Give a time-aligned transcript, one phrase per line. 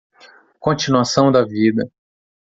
[0.59, 1.87] Continuação da vida